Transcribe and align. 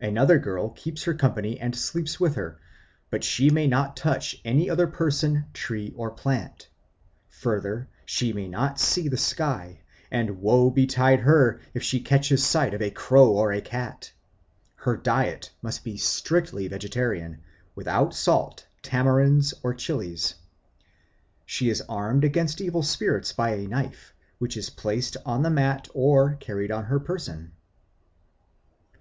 Another 0.00 0.40
girl 0.40 0.70
keeps 0.70 1.04
her 1.04 1.14
company 1.14 1.60
and 1.60 1.72
sleeps 1.76 2.18
with 2.18 2.34
her, 2.34 2.58
but 3.10 3.22
she 3.22 3.48
may 3.48 3.68
not 3.68 3.96
touch 3.96 4.34
any 4.44 4.68
other 4.68 4.88
person, 4.88 5.44
tree 5.54 5.94
or 5.96 6.10
plant. 6.10 6.66
Further, 7.28 7.86
she 8.04 8.32
may 8.32 8.48
not 8.48 8.80
see 8.80 9.06
the 9.06 9.16
sky, 9.16 9.82
and 10.10 10.40
woe 10.42 10.68
betide 10.68 11.20
her 11.20 11.60
if 11.74 11.84
she 11.84 12.00
catches 12.00 12.44
sight 12.44 12.74
of 12.74 12.82
a 12.82 12.90
crow 12.90 13.30
or 13.30 13.52
a 13.52 13.60
cat! 13.60 14.10
Her 14.74 14.96
diet 14.96 15.52
must 15.62 15.84
be 15.84 15.96
strictly 15.96 16.66
vegetarian, 16.66 17.38
without 17.76 18.14
salt, 18.16 18.66
tamarinds, 18.82 19.54
or 19.62 19.74
chillies. 19.74 20.34
She 21.46 21.70
is 21.70 21.84
armed 21.88 22.24
against 22.24 22.60
evil 22.60 22.82
spirits 22.82 23.32
by 23.32 23.50
a 23.54 23.68
knife, 23.68 24.12
which 24.40 24.56
is 24.56 24.70
placed 24.70 25.16
on 25.24 25.44
the 25.44 25.50
mat 25.50 25.86
or 25.94 26.34
carried 26.34 26.72
on 26.72 26.86
her 26.86 26.98
person. 26.98 27.52